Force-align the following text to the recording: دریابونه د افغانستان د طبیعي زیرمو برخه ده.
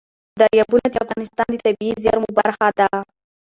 دریابونه 0.39 0.87
د 0.91 0.95
افغانستان 1.05 1.49
د 1.53 1.57
طبیعي 1.65 1.93
زیرمو 2.03 2.29
برخه 2.39 2.67
ده. 2.79 2.89